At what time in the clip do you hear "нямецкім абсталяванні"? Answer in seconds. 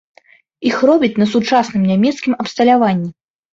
1.93-3.09